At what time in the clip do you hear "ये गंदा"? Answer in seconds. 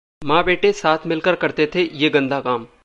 1.95-2.41